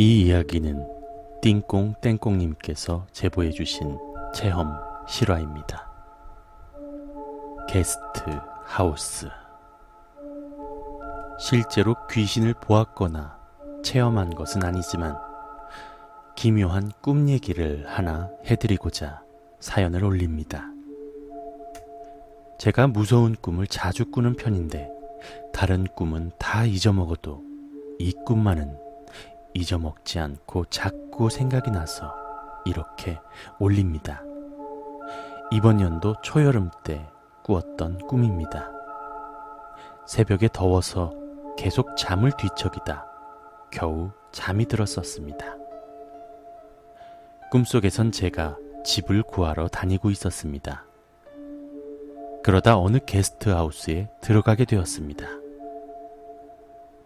이 0.00 0.26
이야기는 0.26 0.86
띵꽁 1.42 1.94
땡꽁님께서 2.00 3.08
제보해 3.10 3.50
주신 3.50 3.98
체험 4.32 4.72
실화입니다. 5.08 5.90
게스트 7.68 8.22
하우스 8.62 9.26
실제로 11.40 11.96
귀신을 12.08 12.54
보았거나 12.60 13.40
체험한 13.82 14.36
것은 14.36 14.62
아니지만 14.62 15.18
기묘한 16.36 16.92
꿈 17.00 17.28
얘기를 17.28 17.84
하나 17.88 18.30
해드리고자 18.44 19.24
사연을 19.58 20.04
올립니다. 20.04 20.70
제가 22.60 22.86
무서운 22.86 23.34
꿈을 23.34 23.66
자주 23.66 24.08
꾸는 24.12 24.36
편인데 24.36 24.92
다른 25.52 25.88
꿈은 25.96 26.30
다 26.38 26.64
잊어먹어도 26.64 27.42
이 27.98 28.12
꿈만은 28.24 28.86
잊어먹지 29.54 30.18
않고 30.18 30.66
자꾸 30.66 31.30
생각이 31.30 31.70
나서 31.70 32.14
이렇게 32.64 33.18
올립니다. 33.58 34.22
이번 35.50 35.80
연도 35.80 36.14
초여름 36.22 36.70
때 36.84 37.06
꾸었던 37.44 37.98
꿈입니다. 38.06 38.70
새벽에 40.06 40.48
더워서 40.52 41.12
계속 41.56 41.96
잠을 41.96 42.32
뒤척이다 42.36 43.06
겨우 43.70 44.10
잠이 44.32 44.66
들었었습니다. 44.66 45.56
꿈속에선 47.50 48.12
제가 48.12 48.56
집을 48.84 49.22
구하러 49.22 49.68
다니고 49.68 50.10
있었습니다. 50.10 50.84
그러다 52.42 52.78
어느 52.78 52.98
게스트하우스에 53.04 54.08
들어가게 54.20 54.64
되었습니다. 54.64 55.26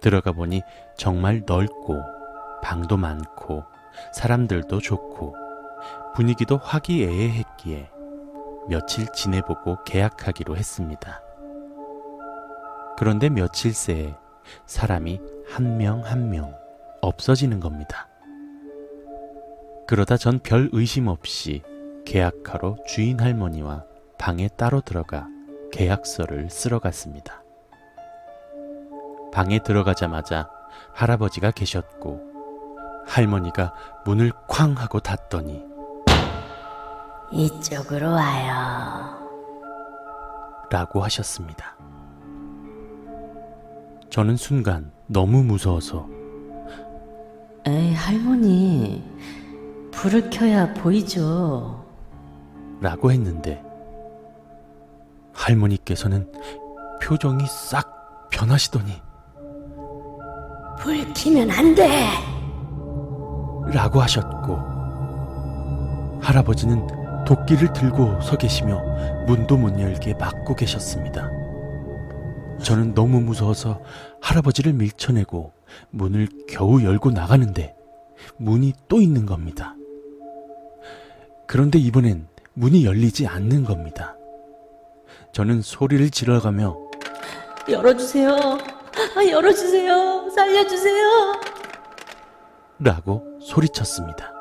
들어가 0.00 0.32
보니 0.32 0.62
정말 0.96 1.42
넓고 1.44 2.17
방도 2.62 2.96
많고 2.96 3.64
사람들도 4.12 4.80
좋고 4.80 5.34
분위기도 6.14 6.56
화기애애했기에 6.58 7.90
며칠 8.68 9.10
지내보고 9.12 9.82
계약하기로 9.84 10.56
했습니다. 10.56 11.22
그런데 12.96 13.28
며칠 13.28 13.72
새에 13.72 14.14
사람이 14.66 15.20
한명 15.48 16.04
한 16.04 16.28
명 16.30 16.54
없어지는 17.00 17.60
겁니다. 17.60 18.08
그러다 19.86 20.16
전 20.16 20.40
별 20.40 20.68
의심 20.72 21.06
없이 21.06 21.62
계약하러 22.04 22.76
주인 22.86 23.20
할머니와 23.20 23.84
방에 24.18 24.48
따로 24.48 24.80
들어가 24.80 25.28
계약서를 25.72 26.50
쓰러 26.50 26.78
갔습니다. 26.80 27.42
방에 29.32 29.60
들어가자마자 29.62 30.50
할아버지가 30.94 31.52
계셨고 31.52 32.27
할머니가 33.08 33.72
문을 34.04 34.30
쾅 34.46 34.74
하고 34.76 35.00
닫더니 35.00 35.64
이쪽으로 37.32 38.10
와요. 38.12 39.18
라고 40.70 41.02
하셨습니다. 41.02 41.76
저는 44.10 44.36
순간 44.36 44.92
너무 45.06 45.42
무서워서 45.42 46.06
에이, 47.66 47.94
할머니. 47.94 49.04
불을 49.90 50.30
켜야 50.30 50.72
보이죠. 50.74 51.84
라고 52.80 53.10
했는데 53.10 53.62
할머니께서는 55.32 56.30
표정이 57.02 57.44
싹 57.46 58.28
변하시더니 58.30 59.02
불 60.78 61.12
켜면 61.14 61.50
안 61.50 61.74
돼. 61.74 62.37
라고 63.72 64.00
하셨고 64.00 64.58
할아버지는 66.22 66.86
도끼를 67.26 67.72
들고 67.72 68.20
서 68.22 68.36
계시며 68.36 68.82
문도 69.26 69.56
못 69.56 69.78
열게 69.78 70.14
막고 70.14 70.54
계셨습니다. 70.54 71.30
저는 72.62 72.94
너무 72.94 73.20
무서워서 73.20 73.80
할아버지를 74.20 74.72
밀쳐내고 74.72 75.52
문을 75.90 76.28
겨우 76.48 76.82
열고 76.82 77.10
나가는데 77.10 77.76
문이 78.36 78.72
또 78.88 79.00
있는 79.00 79.26
겁니다. 79.26 79.74
그런데 81.46 81.78
이번엔 81.78 82.26
문이 82.54 82.84
열리지 82.84 83.26
않는 83.26 83.64
겁니다. 83.64 84.16
저는 85.32 85.62
소리를 85.62 86.10
지르가며 86.10 86.76
열어주세요. 87.68 88.30
아, 88.34 89.24
열어주세요. 89.28 90.30
살려주세요. 90.34 91.47
라고 92.80 93.38
소리쳤습니다. 93.40 94.32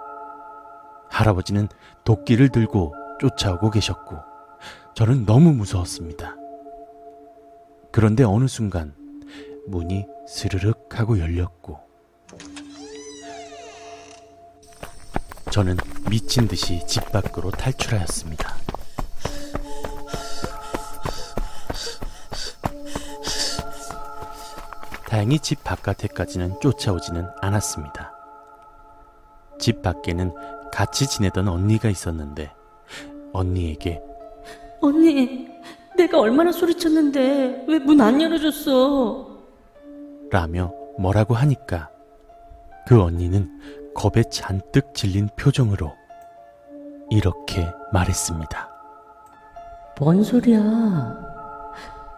할아버지는 1.09 1.67
도끼를 2.03 2.49
들고 2.49 2.93
쫓아오고 3.19 3.71
계셨고 3.71 4.17
저는 4.93 5.25
너무 5.25 5.53
무서웠습니다. 5.53 6.35
그런데 7.91 8.23
어느 8.23 8.47
순간 8.47 8.93
문이 9.67 10.05
스르륵 10.27 10.99
하고 10.99 11.19
열렸고 11.19 11.79
저는 15.51 15.77
미친 16.09 16.47
듯이 16.47 16.85
집 16.85 17.11
밖으로 17.11 17.49
탈출하였습니다. 17.49 18.55
다행히 25.07 25.39
집 25.39 25.63
바깥에까지는 25.63 26.59
쫓아오지는 26.61 27.27
않았습니다. 27.41 28.16
집 29.59 29.81
밖에는 29.81 30.33
같이 30.71 31.07
지내던 31.07 31.47
언니가 31.47 31.89
있었는데 31.89 32.51
언니에게 33.33 34.01
언니, 34.81 35.47
내가 35.97 36.19
얼마나 36.19 36.51
소리쳤는데 36.51 37.65
왜 37.67 37.79
문 37.79 37.99
안 38.01 38.21
열어줬어? 38.21 39.27
라며 40.29 40.71
뭐라고 40.99 41.33
하니까 41.33 41.89
그 42.85 43.01
언니는 43.01 43.59
겁에 43.95 44.23
잔뜩 44.29 44.93
질린 44.93 45.27
표정으로 45.35 45.91
이렇게 47.09 47.67
말했습니다. 47.91 48.69
뭔 49.99 50.23
소리야? 50.23 51.17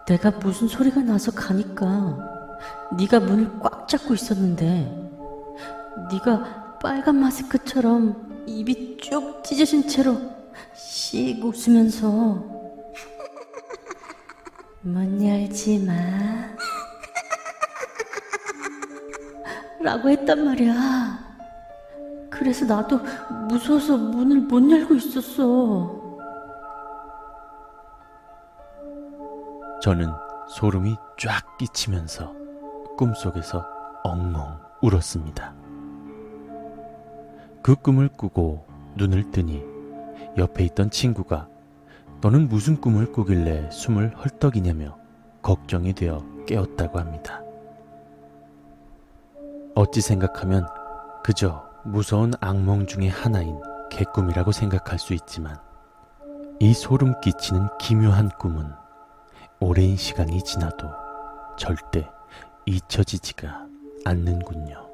내가 0.06 0.30
무슨 0.32 0.68
소리가 0.68 1.00
나서 1.02 1.30
가니까 1.32 2.18
네가 2.98 3.20
문을 3.20 3.58
꽉 3.60 3.88
잡고 3.88 4.12
있었는데 4.14 5.08
네가 6.12 6.69
빨간 6.82 7.20
마스크처럼 7.20 8.44
입이 8.46 8.96
쭉 8.96 9.42
찢어진 9.44 9.86
채로 9.86 10.16
씩 10.74 11.44
웃으면서 11.44 12.06
문 14.80 15.22
열지 15.22 15.84
마 15.84 15.92
라고 19.82 20.08
했단 20.08 20.44
말이야. 20.44 21.18
그래서 22.30 22.64
나도 22.64 23.00
무서워서 23.48 23.96
문을 23.98 24.40
못 24.40 24.70
열고 24.70 24.94
있었어. 24.94 26.00
저는 29.82 30.10
소름이 30.48 30.96
쫙 31.18 31.58
끼치면서 31.58 32.34
꿈속에서 32.96 33.66
엉엉 34.04 34.58
울었습니다. 34.82 35.59
그 37.62 37.74
꿈을 37.74 38.08
꾸고 38.08 38.66
눈을 38.96 39.30
뜨니 39.30 39.62
옆에 40.36 40.64
있던 40.64 40.90
친구가 40.90 41.48
너는 42.20 42.48
무슨 42.48 42.80
꿈을 42.80 43.12
꾸길래 43.12 43.70
숨을 43.70 44.16
헐떡이냐며 44.16 44.98
걱정이 45.42 45.92
되어 45.94 46.24
깨웠다고 46.46 46.98
합니다. 46.98 47.42
어찌 49.74 50.00
생각하면 50.00 50.66
그저 51.22 51.64
무서운 51.84 52.32
악몽 52.40 52.86
중의 52.86 53.08
하나인 53.08 53.60
개꿈이라고 53.90 54.52
생각할 54.52 54.98
수 54.98 55.14
있지만 55.14 55.56
이 56.58 56.74
소름 56.74 57.18
끼치는 57.20 57.68
기묘한 57.78 58.28
꿈은 58.38 58.70
오랜 59.60 59.96
시간이 59.96 60.42
지나도 60.42 60.90
절대 61.56 62.08
잊혀지지가 62.66 63.66
않는군요. 64.04 64.89